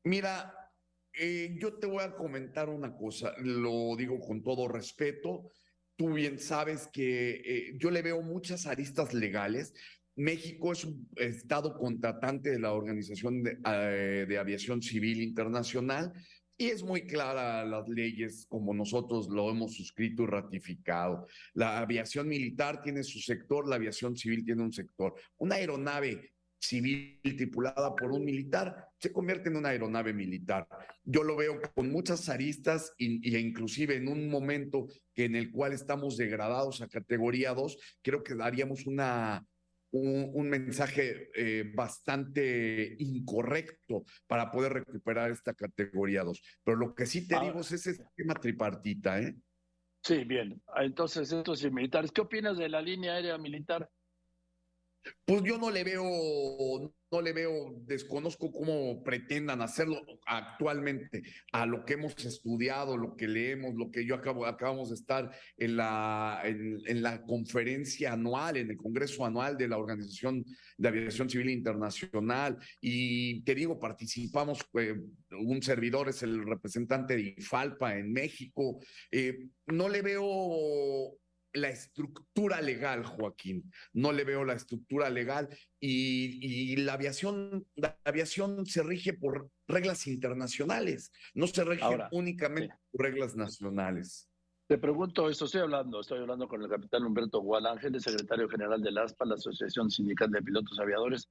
Mira, 0.06 0.72
eh, 1.13 1.56
yo 1.60 1.78
te 1.78 1.88
voy 1.88 2.04
a 2.04 2.16
comentar 2.16 2.70
una 2.70 2.96
cosa, 2.96 3.34
lo 3.38 3.96
digo 3.96 4.20
con 4.20 4.42
todo 4.42 4.68
respeto. 4.68 5.52
Tú 5.96 6.13
bien 6.13 6.40
sabes 6.40 6.88
que 6.92 7.32
eh, 7.32 7.74
yo 7.78 7.92
le 7.92 8.02
veo 8.02 8.22
muchas 8.22 8.66
aristas 8.66 9.13
legales, 9.13 9.74
México 10.16 10.72
es 10.72 10.84
un 10.86 11.08
estado 11.16 11.78
contratante 11.78 12.52
de 12.52 12.60
la 12.60 12.74
Organización 12.74 13.44
de, 13.44 13.58
eh, 13.66 14.25
de, 14.28 14.38
Aviación 14.38 14.82
Civil 14.82 15.22
Internacional 15.22 16.13
y 16.57 16.67
es 16.67 16.83
muy 16.83 17.05
clara 17.05 17.65
las 17.65 17.88
leyes 17.88 18.45
como 18.48 18.74
nosotros 18.74 19.27
lo 19.29 19.50
hemos 19.50 19.75
suscrito 19.75 20.24
y 20.24 20.27
ratificado. 20.27 21.27
La 21.53 21.79
aviación 21.79 22.27
militar 22.27 22.81
tiene 22.81 23.03
su 23.03 23.19
sector, 23.19 23.67
la 23.67 23.75
aviación 23.75 24.15
civil 24.15 24.45
tiene 24.45 24.63
un 24.63 24.74
sector. 24.74 25.15
Una 25.38 25.55
aeronave 25.55 26.33
civil 26.60 27.19
tripulada 27.22 27.93
por 27.95 28.12
un 28.12 28.24
militar 28.24 28.88
se 28.98 29.12
convierte 29.12 29.50
en 29.50 29.57
una 29.57 29.69
aeronave 29.69 30.13
militar. 30.13 30.67
Yo 31.03 31.24
lo 31.24 31.36
veo 31.36 31.60
con 31.75 31.91
muchas 31.91 32.29
aristas 32.29 32.93
e 32.98 33.39
inclusive 33.39 33.95
en 33.95 34.07
un 34.07 34.29
momento 34.29 34.88
en 35.15 35.36
el 35.36 35.51
cual 35.51 35.74
estamos 35.74 36.15
degradados 36.15 36.81
a 36.81 36.88
categoría 36.88 37.53
2, 37.53 37.77
creo 38.01 38.24
que 38.24 38.36
daríamos 38.36 38.88
una, 38.88 39.45
un, 39.94 40.50
mensaje 40.50 41.30
eh, 41.36 41.72
bastante 41.74 42.96
incorrecto 43.00 44.04
para 44.28 44.52
poder 44.52 44.74
recuperar 44.74 45.32
esta 45.32 45.54
categoría 45.54 46.24
2. 46.24 46.42
Pero 46.64 46.78
lo 46.78 46.96
que 46.96 47.06
sí 47.06 47.28
te 47.28 47.40
digo 47.40 47.60
es 47.62 47.72
ese 47.72 47.92
esquema 47.92 48.34
tripartita, 48.34 49.22
¿eh? 49.22 49.36
Sí, 50.04 50.24
bien. 50.26 50.62
Entonces, 50.76 51.32
estos 51.32 51.64
militares, 51.72 52.12
¿qué 52.12 52.22
opinas 52.22 52.58
de 52.58 52.68
la 52.68 52.82
línea 52.82 53.14
aérea 53.14 53.38
militar? 53.38 53.90
Pues 55.25 55.43
yo 55.43 55.57
no 55.57 55.72
le 55.72 55.83
veo, 55.83 56.93
no 57.12 57.22
le 57.22 57.33
veo, 57.33 57.75
desconozco 57.86 58.51
cómo 58.51 59.03
pretendan 59.03 59.62
hacerlo 59.62 60.01
actualmente 60.25 61.24
a 61.51 61.65
lo 61.65 61.86
que 61.86 61.93
hemos 61.93 62.13
estudiado, 62.25 62.98
lo 62.98 63.15
que 63.15 63.27
leemos, 63.27 63.75
lo 63.75 63.91
que 63.91 64.05
yo 64.05 64.15
acabo, 64.15 64.45
acabamos 64.45 64.89
de 64.89 64.95
estar 64.95 65.31
en 65.57 65.77
la, 65.77 66.41
en, 66.43 67.01
la 67.01 67.24
conferencia 67.24 68.13
anual, 68.13 68.57
en 68.57 68.72
el 68.72 68.77
Congreso 68.77 69.25
Anual 69.25 69.57
de 69.57 69.67
la 69.67 69.77
Organización 69.77 70.43
de 70.77 70.88
Aviación 70.88 71.29
Civil 71.29 71.50
Internacional. 71.50 72.57
Y 72.81 73.43
te 73.43 73.55
digo, 73.55 73.79
participamos, 73.79 74.60
eh, 74.79 74.95
un 75.31 75.62
servidor 75.62 76.10
es 76.10 76.24
el 76.24 76.45
representante 76.45 77.15
de 77.15 77.36
IFALPA 77.38 77.98
en 77.98 78.12
México. 78.12 78.79
Eh, 79.12 79.48
no 79.67 79.89
le 79.89 80.01
veo 80.01 81.17
la 81.53 81.69
estructura 81.69 82.62
legal, 82.62 83.05
Joaquín. 83.05 83.72
No 83.93 84.12
le 84.12 84.24
veo 84.24 84.43
la 84.43 84.53
estructura 84.53 85.10
legal 85.10 85.50
y, 85.79 86.75
la 86.77 86.93
aviación, 86.93 87.65
la 87.75 87.98
aviación 88.03 88.65
se 88.65 88.83
rige 88.83 89.13
por 89.13 89.50
reglas 89.67 90.07
internacionales, 90.07 91.12
no 91.33 91.48
se 91.48 91.63
rige 91.63 91.86
únicamente 92.12 92.75
por 92.91 93.01
reglas 93.01 93.36
nacionales. 93.36 94.29
Te 94.67 94.77
pregunto 94.77 95.29
esto, 95.29 95.45
estoy 95.45 95.62
hablando, 95.62 96.00
estoy 96.00 96.19
hablando 96.19 96.48
con 96.48 96.63
el 96.63 96.69
capitán 96.69 97.03
Humberto 97.03 97.41
Gualángel, 97.41 98.00
secretario 98.00 98.48
general 98.50 98.81
del 98.81 98.98
ASPA, 98.98 99.25
la 99.25 99.36
Asociación 99.36 99.91
Sindical 99.91 100.31
de 100.31 100.41
Pilotos 100.41 100.79
Aviadores. 100.79 101.29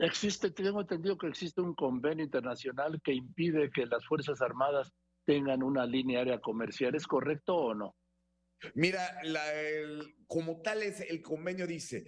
Existe, 0.00 0.50
tengo 0.50 0.80
entendido 0.80 1.16
que 1.16 1.28
existe 1.28 1.60
un 1.60 1.74
convenio 1.74 2.24
internacional 2.24 3.00
que 3.02 3.14
impide 3.14 3.70
que 3.70 3.86
las 3.86 4.04
Fuerzas 4.04 4.42
Armadas 4.42 4.92
tengan 5.24 5.62
una 5.62 5.86
línea 5.86 6.18
aérea 6.18 6.40
comercial, 6.40 6.94
¿es 6.94 7.06
correcto 7.06 7.54
o 7.54 7.74
no? 7.74 7.94
Mira, 8.74 9.20
como 10.26 10.60
tal 10.62 10.82
es 10.82 11.00
el 11.00 11.22
convenio 11.22 11.66
dice, 11.66 12.04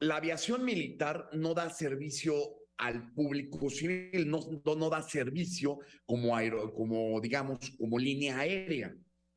la 0.00 0.16
aviación 0.16 0.64
militar 0.64 1.28
no 1.32 1.54
da 1.54 1.70
servicio 1.70 2.34
al 2.78 3.12
público 3.14 3.70
civil, 3.70 4.28
no, 4.28 4.90
da 4.90 5.02
servicio 5.02 5.78
como, 6.04 6.36
aero, 6.36 6.72
como, 6.74 7.20
digamos, 7.20 7.58
como 7.78 7.98
línea 7.98 8.38
aérea, 8.38 8.94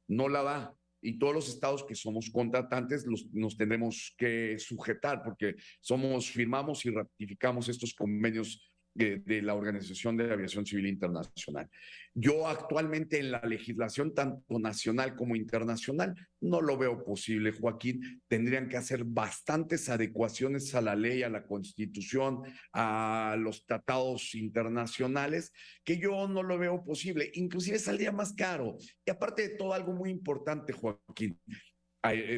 no 0.07 0.27
la 0.27 0.43
da. 0.43 0.75
Y 1.01 1.17
todos 1.17 1.33
los 1.33 1.47
estados 1.47 1.85
que 1.85 1.95
somos 1.95 2.29
contratantes 2.29 3.05
nos 3.31 3.55
tendremos 3.55 4.13
que 4.17 4.59
sujetar 4.59 5.23
porque 5.23 5.55
somos, 5.79 6.29
firmamos 6.29 6.85
y 6.85 6.89
ratificamos 6.89 7.69
estos 7.69 7.93
convenios 7.93 8.68
de, 8.99 9.41
la 9.41 9.55
Organización 9.55 10.17
de 10.17 10.31
Aviación 10.31 10.65
Civil 10.65 10.87
Internacional. 10.87 11.69
Yo 12.13 12.47
actualmente 12.47 13.19
en 13.19 13.31
la 13.31 13.41
legislación, 13.41 14.13
tanto 14.13 14.59
nacional 14.59 15.15
como 15.15 15.35
internacional, 15.35 16.15
no 16.41 16.61
lo 16.61 16.77
veo 16.77 17.03
posible, 17.05 17.53
Joaquín. 17.53 18.21
Tendrían 18.27 18.67
que 18.67 18.77
hacer 18.77 19.03
bastantes 19.05 19.87
adecuaciones 19.89 20.75
a 20.75 20.81
la 20.81 20.95
ley, 20.95 21.23
a 21.23 21.29
la 21.29 21.45
constitución, 21.45 22.41
a 22.73 23.37
los 23.39 23.65
tratados 23.65 24.35
internacionales, 24.35 25.53
que 25.83 25.97
yo 25.97 26.27
no 26.27 26.43
lo 26.43 26.57
veo 26.57 26.83
posible. 26.83 27.31
Inclusive 27.35 27.79
saldría 27.79 28.11
más 28.11 28.33
caro. 28.33 28.77
Y 29.05 29.11
aparte 29.11 29.43
de 29.43 29.55
todo, 29.55 29.73
algo 29.73 29.93
muy 29.93 30.09
importante, 30.09 30.73
Joaquín. 30.73 31.39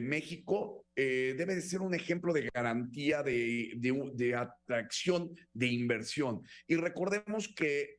México 0.02 0.86
eh, 0.96 1.36
debe 1.38 1.56
de 1.56 1.62
ser 1.62 1.82
un 1.82 1.94
ejemplo 1.94 2.34
de 2.34 2.50
garantía 2.54 3.24
de, 3.24 3.74
de, 3.76 4.36
atracción 4.36 5.36
de 5.54 5.68
inversión. 5.68 6.42
Y 6.68 6.76
recordemos 6.76 7.54
que 7.56 7.98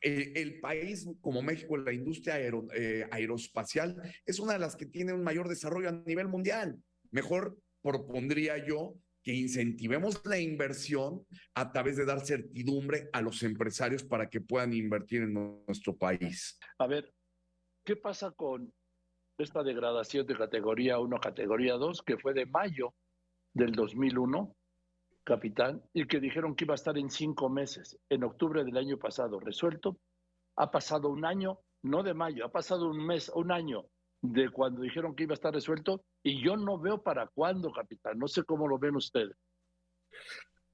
el, 0.00 0.60
país 0.60 1.08
como 1.20 1.42
México, 1.42 1.76
la 1.76 1.92
industria 1.92 2.38
eh, 2.38 3.06
aeroespacial, 3.10 4.00
es 4.24 4.38
una 4.38 4.52
de 4.52 4.58
las 4.58 4.76
que 4.76 4.86
tiene 4.86 5.12
un 5.12 5.24
mayor 5.24 5.48
desarrollo 5.48 5.88
a 5.88 6.02
nivel 6.06 6.28
mundial. 6.28 6.78
Mejor 7.10 7.58
propondría 7.82 8.64
yo 8.64 8.94
que 9.22 9.32
incentivemos 9.32 10.20
la 10.24 10.38
inversión 10.38 11.26
a 11.54 11.72
través 11.72 11.96
de 11.96 12.04
dar 12.04 12.24
certidumbre 12.24 13.08
a 13.12 13.22
los 13.22 13.42
empresarios 13.42 14.04
para 14.04 14.28
que 14.28 14.40
puedan 14.40 14.72
invertir 14.72 15.22
en 15.22 15.32
nuestro 15.32 15.96
país. 15.96 16.58
A 16.78 16.86
ver, 16.86 17.12
¿qué 17.84 17.96
pasa 17.96 18.30
con 18.30 18.72
esta 19.38 19.62
degradación 19.62 20.26
de 20.26 20.36
categoría 20.36 20.98
1 20.98 21.16
a 21.16 21.20
categoría 21.20 21.74
2, 21.74 22.02
que 22.02 22.16
fue 22.16 22.32
de 22.32 22.46
mayo 22.46 22.94
del 23.52 23.72
2001, 23.72 24.54
capitán, 25.24 25.82
y 25.92 26.06
que 26.06 26.20
dijeron 26.20 26.54
que 26.54 26.64
iba 26.64 26.74
a 26.74 26.76
estar 26.76 26.96
en 26.96 27.10
cinco 27.10 27.48
meses, 27.48 27.98
en 28.08 28.24
octubre 28.24 28.64
del 28.64 28.76
año 28.76 28.98
pasado, 28.98 29.40
resuelto. 29.40 29.98
Ha 30.56 30.70
pasado 30.70 31.08
un 31.08 31.24
año, 31.24 31.60
no 31.82 32.02
de 32.02 32.14
mayo, 32.14 32.44
ha 32.44 32.50
pasado 32.50 32.88
un 32.88 33.04
mes, 33.04 33.30
un 33.34 33.52
año 33.52 33.86
de 34.22 34.48
cuando 34.50 34.80
dijeron 34.80 35.14
que 35.14 35.24
iba 35.24 35.32
a 35.32 35.34
estar 35.34 35.52
resuelto, 35.52 36.02
y 36.22 36.42
yo 36.42 36.56
no 36.56 36.78
veo 36.78 37.02
para 37.02 37.26
cuándo, 37.26 37.72
capitán. 37.72 38.18
No 38.18 38.28
sé 38.28 38.44
cómo 38.44 38.66
lo 38.66 38.78
ven 38.78 38.96
ustedes. 38.96 39.36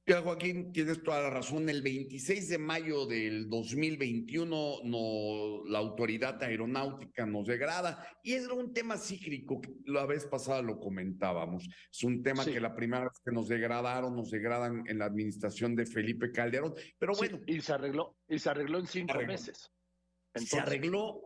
Joaquín, 0.04 0.72
tienes 0.72 1.02
toda 1.02 1.22
la 1.22 1.30
razón. 1.30 1.68
El 1.68 1.80
26 1.80 2.48
de 2.48 2.58
mayo 2.58 3.06
del 3.06 3.48
2021 3.48 4.80
no, 4.84 5.64
la 5.66 5.78
autoridad 5.78 6.42
aeronáutica 6.42 7.24
nos 7.24 7.46
degrada 7.46 8.04
y 8.22 8.32
era 8.32 8.52
un 8.52 8.72
tema 8.72 8.96
cíclico, 8.96 9.60
la 9.86 10.04
vez 10.04 10.26
pasada 10.26 10.60
lo 10.60 10.80
comentábamos. 10.80 11.68
Es 11.90 12.02
un 12.02 12.22
tema 12.22 12.44
que 12.44 12.60
la 12.60 12.74
primera 12.74 13.04
vez 13.04 13.20
que 13.24 13.30
nos 13.30 13.48
degradaron, 13.48 14.16
nos 14.16 14.30
degradan 14.30 14.82
en 14.88 14.98
la 14.98 15.04
administración 15.04 15.76
de 15.76 15.86
Felipe 15.86 16.32
Calderón, 16.32 16.74
pero 16.98 17.14
bueno. 17.14 17.40
y 17.46 17.60
se 17.60 17.72
arregló, 17.72 18.16
y 18.28 18.38
se 18.40 18.50
arregló 18.50 18.78
en 18.80 18.86
cinco 18.86 19.18
meses. 19.24 19.70
Se 20.34 20.58
arregló, 20.58 21.22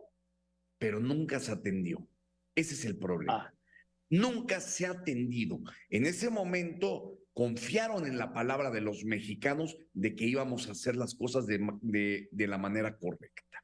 pero 0.77 0.99
nunca 0.99 1.39
se 1.39 1.51
atendió. 1.51 2.07
Ese 2.53 2.75
es 2.75 2.85
el 2.85 2.97
problema. 2.97 3.47
Ah. 3.47 3.53
Nunca 4.09 4.59
se 4.61 4.85
ha 4.85 4.91
atendido. 4.91 5.59
En 5.89 6.05
ese 6.05 6.29
momento 6.29 7.19
confiaron 7.37 8.07
en 8.07 8.17
la 8.17 8.33
palabra 8.33 8.71
de 8.71 8.81
los 8.81 9.05
mexicanos 9.05 9.77
de 9.93 10.15
que 10.15 10.25
íbamos 10.25 10.67
a 10.67 10.71
hacer 10.71 10.95
las 10.95 11.13
cosas 11.13 11.45
de, 11.45 11.59
la 12.31 12.57
manera 12.57 12.97
correcta. 12.97 13.63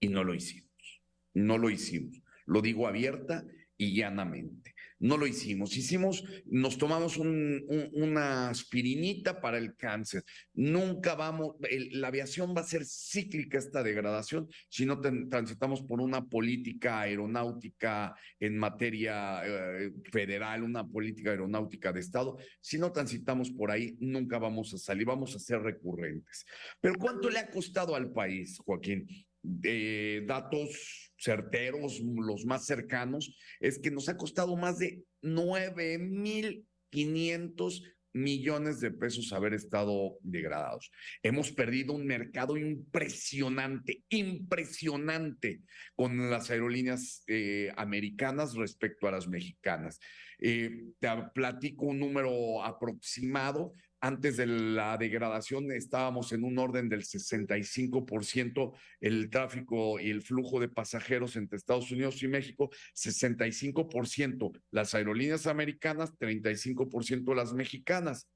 Y 0.00 0.08
no 0.08 0.24
lo 0.24 0.32
hicimos. 0.34 1.02
No 1.34 1.58
lo 1.58 1.68
hicimos. 1.68 2.22
Lo 2.46 2.62
digo 2.62 2.88
abierta 2.88 3.44
y 3.76 3.94
llanamente. 3.94 4.74
No 5.00 5.16
lo 5.16 5.26
hicimos. 5.26 5.76
Hicimos, 5.76 6.24
nos 6.44 6.76
tomamos 6.76 7.16
una 7.16 8.50
aspirinita 8.50 9.40
para 9.40 9.56
el 9.56 9.74
cáncer. 9.74 10.24
Nunca 10.52 11.14
vamos, 11.14 11.56
la 11.92 12.08
aviación 12.08 12.54
va 12.54 12.60
a 12.60 12.64
ser 12.64 12.84
cíclica 12.84 13.58
esta 13.58 13.82
degradación 13.82 14.48
si 14.68 14.84
no 14.84 15.00
transitamos 15.00 15.82
por 15.82 16.02
una 16.02 16.28
política 16.28 17.00
aeronáutica 17.00 18.14
en 18.38 18.58
materia 18.58 19.40
eh, 19.44 19.90
federal, 20.12 20.62
una 20.62 20.86
política 20.86 21.30
aeronáutica 21.30 21.92
de 21.92 22.00
Estado. 22.00 22.36
Si 22.60 22.78
no 22.78 22.92
transitamos 22.92 23.50
por 23.50 23.70
ahí, 23.70 23.96
nunca 24.00 24.38
vamos 24.38 24.74
a 24.74 24.78
salir, 24.78 25.06
vamos 25.06 25.34
a 25.34 25.38
ser 25.38 25.62
recurrentes. 25.62 26.44
Pero 26.78 26.94
¿cuánto 26.98 27.30
le 27.30 27.38
ha 27.38 27.50
costado 27.50 27.96
al 27.96 28.12
país, 28.12 28.58
Joaquín? 28.58 29.08
de 29.42 30.24
datos 30.26 31.09
certeros, 31.20 32.00
los 32.00 32.46
más 32.46 32.66
cercanos, 32.66 33.36
es 33.60 33.78
que 33.78 33.90
nos 33.90 34.08
ha 34.08 34.16
costado 34.16 34.56
más 34.56 34.78
de 34.78 35.02
9.500 35.22 37.82
millones 38.12 38.80
de 38.80 38.90
pesos 38.90 39.32
haber 39.32 39.54
estado 39.54 40.18
degradados. 40.22 40.90
Hemos 41.22 41.52
perdido 41.52 41.92
un 41.92 42.04
mercado 42.06 42.56
impresionante, 42.56 44.02
impresionante 44.08 45.60
con 45.94 46.30
las 46.30 46.50
aerolíneas 46.50 47.22
eh, 47.26 47.70
americanas 47.76 48.54
respecto 48.54 49.06
a 49.06 49.12
las 49.12 49.28
mexicanas. 49.28 50.00
Eh, 50.38 50.86
te 50.98 51.08
platico 51.34 51.86
un 51.86 52.00
número 52.00 52.64
aproximado 52.64 53.74
antes 54.00 54.36
de 54.36 54.46
la 54.46 54.96
degradación 54.96 55.70
estábamos 55.72 56.32
en 56.32 56.44
un 56.44 56.58
orden 56.58 56.88
del 56.88 57.02
65% 57.02 58.72
el 59.00 59.30
tráfico 59.30 60.00
y 60.00 60.10
el 60.10 60.22
flujo 60.22 60.58
de 60.58 60.68
pasajeros 60.68 61.36
entre 61.36 61.58
Estados 61.58 61.90
Unidos 61.90 62.22
y 62.22 62.28
México, 62.28 62.70
65% 62.94 64.52
las 64.70 64.94
aerolíneas 64.94 65.46
americanas, 65.46 66.16
35% 66.18 67.34
las 67.34 67.52
mexicanas. 67.52 68.28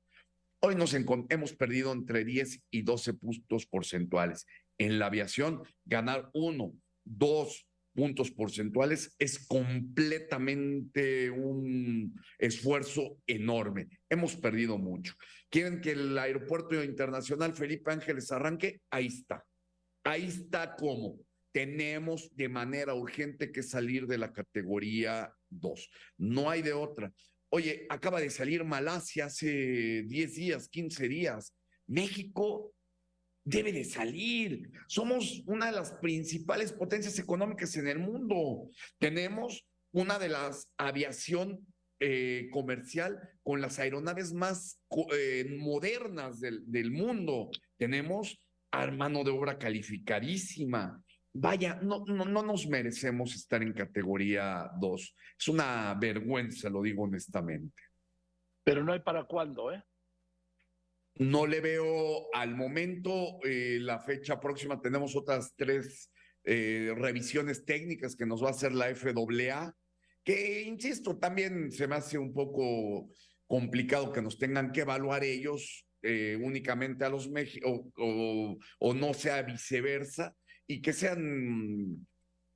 Hoy 0.60 0.74
nos 0.76 0.94
hemos 0.94 1.52
perdido 1.54 1.92
entre 1.92 2.24
10 2.24 2.62
y 2.70 2.82
12 2.82 3.14
puntos 3.14 3.66
porcentuales. 3.66 4.46
En 4.78 4.98
la 4.98 5.06
aviación, 5.06 5.62
ganar 5.84 6.30
uno, 6.32 6.74
dos, 7.04 7.66
puntos 7.94 8.30
porcentuales 8.30 9.14
es 9.18 9.46
completamente 9.46 11.30
un 11.30 12.20
esfuerzo 12.38 13.18
enorme. 13.26 13.88
Hemos 14.10 14.36
perdido 14.36 14.76
mucho. 14.78 15.14
¿Quieren 15.48 15.80
que 15.80 15.92
el 15.92 16.18
aeropuerto 16.18 16.82
internacional 16.82 17.54
Felipe 17.54 17.92
Ángeles 17.92 18.32
arranque? 18.32 18.80
Ahí 18.90 19.06
está. 19.06 19.44
Ahí 20.02 20.26
está 20.26 20.74
como. 20.74 21.18
Tenemos 21.52 22.34
de 22.34 22.48
manera 22.48 22.94
urgente 22.94 23.52
que 23.52 23.62
salir 23.62 24.08
de 24.08 24.18
la 24.18 24.32
categoría 24.32 25.32
2. 25.50 25.90
No 26.18 26.50
hay 26.50 26.62
de 26.62 26.72
otra. 26.72 27.12
Oye, 27.50 27.86
acaba 27.88 28.20
de 28.20 28.30
salir 28.30 28.64
Malasia 28.64 29.26
hace 29.26 30.02
10 30.02 30.34
días, 30.34 30.68
15 30.68 31.08
días. 31.08 31.54
México 31.86 32.73
debe 33.44 33.72
de 33.72 33.84
salir. 33.84 34.70
Somos 34.88 35.42
una 35.46 35.66
de 35.66 35.72
las 35.72 35.92
principales 35.92 36.72
potencias 36.72 37.18
económicas 37.18 37.76
en 37.76 37.88
el 37.88 37.98
mundo. 37.98 38.70
Tenemos 38.98 39.66
una 39.92 40.18
de 40.18 40.28
las 40.28 40.68
aviación 40.76 41.66
eh, 42.00 42.48
comercial 42.50 43.18
con 43.42 43.60
las 43.60 43.78
aeronaves 43.78 44.32
más 44.32 44.80
eh, 45.12 45.56
modernas 45.58 46.40
del, 46.40 46.62
del, 46.66 46.90
mundo. 46.90 47.50
Tenemos 47.76 48.38
mano 48.92 49.22
de 49.22 49.30
obra 49.30 49.58
calificadísima. 49.58 51.00
Vaya, 51.32 51.78
no, 51.82 52.04
no, 52.06 52.24
no 52.24 52.42
nos 52.42 52.66
merecemos 52.66 53.34
estar 53.34 53.62
en 53.62 53.72
categoría 53.72 54.70
2. 54.80 55.16
Es 55.38 55.48
una 55.48 55.94
vergüenza, 55.94 56.68
lo 56.68 56.82
digo 56.82 57.04
honestamente. 57.04 57.82
Pero 58.64 58.82
no 58.82 58.92
hay 58.92 59.00
para 59.00 59.24
cuándo, 59.24 59.72
¿eh? 59.72 59.82
No 61.16 61.46
le 61.46 61.60
veo 61.60 62.26
al 62.34 62.56
momento, 62.56 63.38
eh, 63.44 63.78
la 63.80 64.00
fecha 64.00 64.40
próxima 64.40 64.80
tenemos 64.80 65.14
otras 65.14 65.54
tres 65.56 66.10
eh, 66.42 66.92
revisiones 66.96 67.64
técnicas 67.64 68.16
que 68.16 68.26
nos 68.26 68.42
va 68.42 68.48
a 68.48 68.50
hacer 68.50 68.72
la 68.72 68.92
FAA, 68.94 69.74
que 70.24 70.62
insisto, 70.62 71.16
también 71.18 71.70
se 71.70 71.86
me 71.86 71.94
hace 71.94 72.18
un 72.18 72.32
poco 72.32 73.10
complicado 73.46 74.12
que 74.12 74.22
nos 74.22 74.38
tengan 74.38 74.72
que 74.72 74.80
evaluar 74.80 75.22
ellos 75.22 75.86
eh, 76.02 76.38
únicamente 76.42 77.04
a 77.04 77.08
los 77.08 77.30
México 77.30 77.90
o, 77.96 78.58
o, 78.78 78.94
no 78.94 79.14
sea 79.14 79.42
viceversa 79.42 80.34
y 80.66 80.82
que 80.82 80.92
sean 80.92 82.06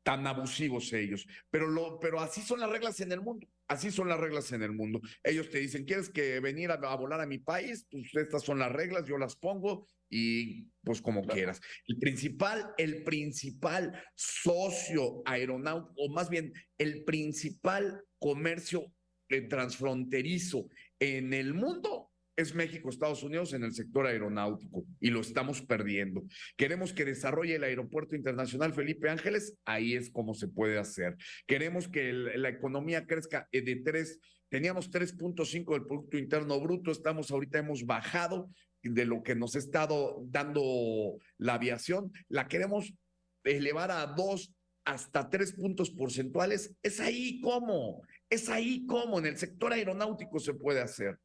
tan 0.02 0.26
abusivos 0.26 0.92
ellos. 0.92 1.26
Pero, 1.50 1.68
lo, 1.68 2.00
pero 2.00 2.20
así 2.20 2.40
son 2.40 2.60
las 2.60 2.70
reglas 2.70 3.00
en 3.00 3.12
el 3.12 3.20
mundo. 3.20 3.46
Así 3.68 3.90
son 3.90 4.08
las 4.08 4.18
reglas 4.18 4.50
en 4.52 4.62
el 4.62 4.72
mundo. 4.72 5.00
Ellos 5.22 5.50
te 5.50 5.58
dicen, 5.58 5.84
¿quieres 5.84 6.08
que 6.08 6.40
venir 6.40 6.70
a, 6.70 6.96
volar 6.96 7.20
a 7.20 7.26
mi 7.26 7.38
país? 7.38 7.86
Pues 7.90 8.14
estas 8.14 8.42
son 8.42 8.58
las 8.58 8.72
reglas, 8.72 9.06
yo 9.06 9.18
las 9.18 9.36
pongo 9.36 9.86
y 10.08 10.64
pues 10.82 11.02
como 11.02 11.22
quieras. 11.22 11.60
El 11.86 11.98
principal, 11.98 12.72
el 12.78 13.04
principal 13.04 14.02
socio 14.14 15.22
aeronáutico, 15.26 15.92
o 15.98 16.08
más 16.08 16.30
bien 16.30 16.52
el 16.78 17.04
principal 17.04 18.02
comercio 18.18 18.90
eh, 19.28 19.42
transfronterizo 19.42 20.66
en 20.98 21.34
el 21.34 21.52
mundo 21.52 21.97
es 22.38 22.54
México, 22.54 22.88
Estados 22.88 23.24
Unidos 23.24 23.52
en 23.52 23.64
el 23.64 23.72
sector 23.72 24.06
aeronáutico 24.06 24.84
y 25.00 25.10
lo 25.10 25.20
estamos 25.20 25.60
perdiendo. 25.60 26.22
Queremos 26.56 26.92
que 26.92 27.04
desarrolle 27.04 27.56
el 27.56 27.64
Aeropuerto 27.64 28.14
Internacional 28.14 28.72
Felipe 28.72 29.10
Ángeles, 29.10 29.56
ahí 29.64 29.94
es 29.94 30.08
como 30.08 30.34
se 30.34 30.46
puede 30.46 30.78
hacer. 30.78 31.16
Queremos 31.48 31.88
que 31.88 32.12
la 32.12 32.48
economía 32.48 33.06
crezca 33.06 33.48
de 33.50 33.82
tres, 33.84 34.20
teníamos 34.48 34.88
3.5 34.88 35.72
del 35.72 35.86
Producto 35.86 36.16
Interno 36.16 36.60
Bruto, 36.60 36.92
estamos 36.92 37.32
ahorita 37.32 37.58
hemos 37.58 37.84
bajado 37.84 38.48
de 38.84 39.04
lo 39.04 39.24
que 39.24 39.34
nos 39.34 39.56
ha 39.56 39.58
estado 39.58 40.22
dando 40.28 41.18
la 41.38 41.54
aviación, 41.54 42.12
la 42.28 42.46
queremos 42.46 42.94
elevar 43.42 43.90
a 43.90 44.06
dos 44.06 44.54
hasta 44.84 45.28
tres 45.28 45.52
puntos 45.52 45.90
porcentuales. 45.90 46.72
Es 46.82 47.00
ahí 47.00 47.40
como, 47.40 48.00
es 48.30 48.48
ahí 48.48 48.86
como 48.86 49.18
en 49.18 49.26
el 49.26 49.36
sector 49.36 49.72
aeronáutico 49.72 50.38
se 50.38 50.54
puede 50.54 50.80
hacer. 50.80 51.18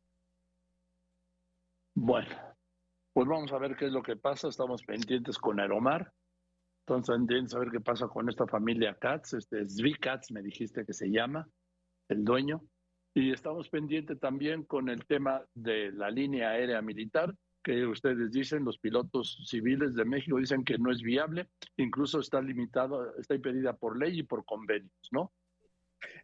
Bueno, 1.96 2.36
pues 3.14 3.28
vamos 3.28 3.52
a 3.52 3.60
ver 3.60 3.76
qué 3.76 3.86
es 3.86 3.92
lo 3.92 4.02
que 4.02 4.16
pasa. 4.16 4.48
Estamos 4.48 4.84
pendientes 4.84 5.38
con 5.38 5.60
Aeromar. 5.60 6.12
Entonces, 6.86 7.16
pendientes 7.16 7.54
a 7.54 7.60
ver 7.60 7.70
qué 7.70 7.80
pasa 7.80 8.08
con 8.08 8.28
esta 8.30 8.48
familia 8.48 8.98
Katz. 9.00 9.34
Este 9.34 9.68
Zvi 9.68 9.94
Katz, 9.96 10.32
me 10.32 10.42
dijiste 10.42 10.86
que 10.86 10.94
se 10.94 11.10
llama, 11.10 11.48
el 12.10 12.26
dueño. 12.26 12.62
Y 13.14 13.32
estamos 13.32 13.70
pendientes 13.70 14.20
también 14.20 14.64
con 14.64 14.90
el 14.90 15.06
tema 15.06 15.44
de 15.54 15.92
la 15.92 16.10
línea 16.10 16.50
aérea 16.50 16.82
militar, 16.82 17.34
que 17.64 17.86
ustedes 17.86 18.32
dicen, 18.32 18.66
los 18.66 18.80
pilotos 18.80 19.46
civiles 19.48 19.94
de 19.94 20.04
México 20.04 20.38
dicen 20.38 20.64
que 20.64 20.80
no 20.80 20.92
es 20.92 21.02
viable, 21.04 21.48
incluso 21.78 22.20
está 22.20 22.42
limitado, 22.42 23.16
está 23.18 23.36
impedida 23.36 23.74
por 23.74 23.98
ley 23.98 24.20
y 24.20 24.24
por 24.24 24.44
convenios, 24.46 24.92
¿no? 25.12 25.32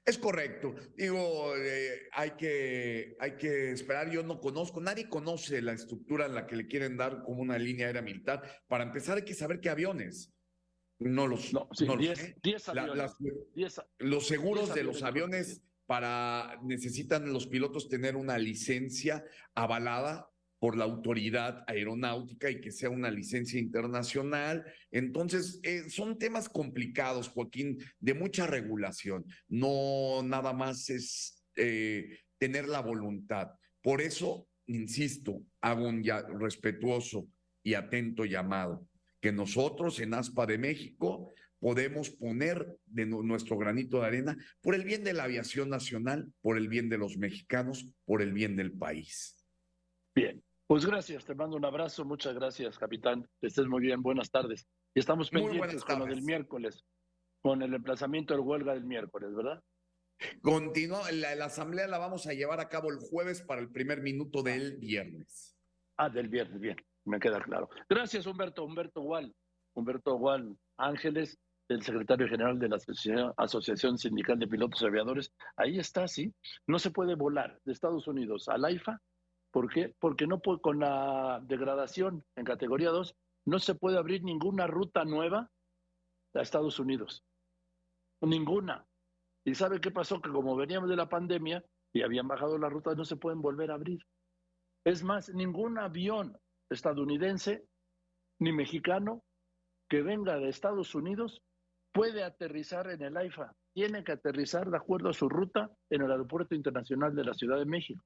Es 0.05 0.17
correcto. 0.17 0.73
Digo, 0.95 1.55
eh, 1.55 2.07
hay, 2.13 2.31
que, 2.31 3.15
hay 3.19 3.35
que 3.37 3.71
esperar. 3.71 4.09
Yo 4.09 4.23
no 4.23 4.39
conozco, 4.39 4.81
nadie 4.81 5.09
conoce 5.09 5.61
la 5.61 5.73
estructura 5.73 6.25
en 6.25 6.35
la 6.35 6.47
que 6.47 6.55
le 6.55 6.67
quieren 6.67 6.97
dar 6.97 7.23
como 7.23 7.41
una 7.41 7.57
línea 7.57 7.87
aérea 7.87 8.01
militar. 8.01 8.41
Para 8.67 8.83
empezar, 8.83 9.17
hay 9.17 9.25
que 9.25 9.33
saber 9.33 9.59
qué 9.59 9.69
aviones. 9.69 10.33
No 10.99 11.27
los. 11.27 11.53
No, 11.53 11.69
aviones. 11.87 12.35
los 13.99 14.27
seguros 14.27 14.73
de 14.73 14.83
los 14.83 15.01
aviones 15.03 15.61
para 15.85 16.59
necesitan 16.61 17.31
los 17.31 17.47
pilotos 17.47 17.89
tener 17.89 18.15
una 18.15 18.37
licencia 18.37 19.23
avalada 19.55 20.29
por 20.59 20.75
la 20.75 20.83
autoridad 20.83 21.63
aeronáutica 21.67 22.51
y 22.51 22.59
que 22.59 22.71
sea 22.71 22.89
una 22.89 23.09
licencia 23.09 23.59
internacional. 23.59 24.65
Entonces, 24.91 25.59
eh, 25.63 25.89
son 25.89 26.19
temas 26.19 26.49
complicados, 26.49 27.29
Joaquín, 27.29 27.77
de 27.99 28.13
mucha 28.13 28.45
regulación. 28.45 29.25
No 29.47 30.21
nada 30.23 30.53
más 30.53 30.89
es 30.89 31.43
eh, 31.55 32.19
tener 32.37 32.67
la 32.67 32.81
voluntad. 32.81 33.51
Por 33.81 34.01
eso, 34.01 34.47
insisto, 34.67 35.41
hago 35.61 35.87
un 35.87 36.03
respetuoso 36.39 37.27
y 37.63 37.73
atento 37.73 38.25
llamado, 38.25 38.87
que 39.21 39.31
nosotros 39.31 39.99
en 39.99 40.13
ASPA 40.13 40.45
de 40.45 40.57
México 40.57 41.31
podemos 41.59 42.09
poner 42.09 42.77
de 42.85 43.05
nuestro 43.05 43.57
granito 43.57 43.99
de 43.99 44.07
arena 44.07 44.37
por 44.61 44.75
el 44.75 44.83
bien 44.83 45.03
de 45.03 45.13
la 45.13 45.23
aviación 45.23 45.69
nacional, 45.69 46.31
por 46.41 46.57
el 46.57 46.69
bien 46.69 46.89
de 46.89 46.97
los 46.97 47.17
mexicanos, 47.17 47.85
por 48.05 48.21
el 48.21 48.33
bien 48.33 48.55
del 48.55 48.71
país. 48.71 49.37
Bien, 50.15 50.41
pues 50.69 50.85
gracias, 50.85 51.25
te 51.25 51.33
mando 51.33 51.57
un 51.57 51.65
abrazo, 51.65 52.05
muchas 52.05 52.35
gracias, 52.35 52.77
capitán. 52.77 53.27
Que 53.41 53.47
estés 53.47 53.65
muy 53.65 53.81
bien, 53.81 54.03
buenas 54.03 54.29
tardes. 54.29 54.67
Y 54.93 54.99
estamos 54.99 55.31
pendientes 55.31 55.83
con 55.83 55.97
lo 55.97 56.05
del 56.05 56.21
miércoles, 56.21 56.85
con 57.41 57.63
el 57.63 57.73
emplazamiento 57.73 58.35
del 58.35 58.43
huelga 58.43 58.75
del 58.75 58.85
miércoles, 58.85 59.33
¿verdad? 59.33 59.63
Continúa, 60.43 61.11
la, 61.11 61.43
asamblea 61.43 61.87
la 61.87 61.97
vamos 61.97 62.27
a 62.27 62.33
llevar 62.33 62.59
a 62.59 62.69
cabo 62.69 62.91
el 62.91 62.99
jueves 62.99 63.41
para 63.41 63.61
el 63.61 63.71
primer 63.71 64.03
minuto 64.03 64.43
del 64.43 64.77
viernes. 64.77 65.57
Ah, 65.97 66.07
del 66.07 66.29
viernes, 66.29 66.61
bien, 66.61 66.77
me 67.03 67.19
queda 67.19 67.41
claro. 67.41 67.67
Gracias, 67.89 68.27
Humberto, 68.27 68.63
Humberto 68.63 69.01
Gual, 69.01 69.33
Humberto 69.73 70.17
Gual 70.17 70.55
Ángeles, 70.77 71.39
el 71.67 71.81
secretario 71.81 72.27
general 72.27 72.59
de 72.59 72.69
la 72.69 72.77
Asociación 73.37 73.97
Sindical 73.97 74.37
de 74.37 74.47
Pilotos 74.47 74.83
Aviadores. 74.83 75.33
Ahí 75.55 75.79
está, 75.79 76.07
sí. 76.07 76.31
No 76.67 76.77
se 76.77 76.91
puede 76.91 77.15
volar 77.15 77.59
de 77.65 77.71
Estados 77.71 78.07
Unidos 78.07 78.47
al 78.49 78.65
AIFA 78.65 79.01
¿Por 79.51 79.71
qué? 79.71 79.95
Porque 79.99 80.27
no 80.27 80.39
puede, 80.39 80.61
con 80.61 80.79
la 80.79 81.41
degradación 81.43 82.23
en 82.35 82.45
categoría 82.45 82.89
2 82.89 83.15
no 83.45 83.59
se 83.59 83.75
puede 83.75 83.97
abrir 83.97 84.23
ninguna 84.23 84.67
ruta 84.67 85.05
nueva 85.05 85.49
a 86.35 86.41
Estados 86.41 86.79
Unidos. 86.79 87.23
Ninguna. 88.21 88.85
¿Y 89.45 89.55
sabe 89.55 89.81
qué 89.81 89.91
pasó? 89.91 90.21
Que 90.21 90.29
como 90.29 90.55
veníamos 90.55 90.89
de 90.89 90.95
la 90.95 91.09
pandemia 91.09 91.63
y 91.93 92.03
habían 92.03 92.27
bajado 92.27 92.57
las 92.57 92.71
rutas, 92.71 92.95
no 92.95 93.05
se 93.05 93.15
pueden 93.15 93.41
volver 93.41 93.71
a 93.71 93.75
abrir. 93.75 94.05
Es 94.85 95.03
más, 95.03 95.33
ningún 95.33 95.79
avión 95.79 96.37
estadounidense 96.69 97.65
ni 98.39 98.51
mexicano 98.51 99.23
que 99.89 100.03
venga 100.03 100.37
de 100.37 100.49
Estados 100.49 100.93
Unidos 100.93 101.41
puede 101.91 102.23
aterrizar 102.23 102.89
en 102.89 103.01
el 103.01 103.17
AIFA. 103.17 103.55
Tiene 103.73 104.03
que 104.03 104.11
aterrizar 104.11 104.69
de 104.69 104.77
acuerdo 104.77 105.09
a 105.09 105.13
su 105.13 105.27
ruta 105.27 105.71
en 105.89 106.03
el 106.03 106.11
Aeropuerto 106.11 106.53
Internacional 106.53 107.15
de 107.15 107.23
la 107.23 107.33
Ciudad 107.33 107.57
de 107.57 107.65
México. 107.65 108.03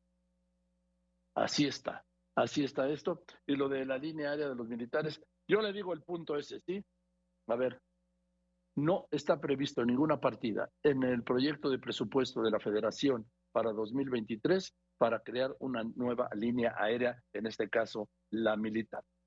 Así 1.36 1.66
está, 1.66 2.06
así 2.36 2.64
está 2.64 2.90
esto. 2.90 3.24
Y 3.48 3.56
lo 3.56 3.70
de 3.70 3.86
la 3.86 3.98
línea 3.98 4.32
aérea 4.32 4.50
de 4.50 4.56
los 4.56 4.68
militares, 4.68 5.22
yo 5.48 5.62
le 5.62 5.74
digo 5.74 5.94
el 5.94 6.04
punto 6.04 6.38
ese, 6.38 6.60
¿sí? 6.62 6.84
A 7.48 7.56
ver, 7.56 7.82
no 8.76 9.08
está 9.12 9.40
previsto 9.40 9.86
ninguna 9.86 10.20
partida 10.20 10.70
en 10.84 11.04
el 11.04 11.24
proyecto 11.24 11.70
de 11.70 11.80
presupuesto 11.80 12.42
de 12.42 12.52
la 12.52 12.60
Federación 12.60 13.26
para 13.52 13.72
2023 13.72 14.74
para 14.98 15.20
crear 15.20 15.56
una 15.60 15.84
nueva 15.96 16.30
línea 16.36 16.76
aérea, 16.78 17.22
en 17.34 17.48
este 17.48 17.70
caso 17.70 18.10
la 18.32 18.56
militar. 18.56 19.04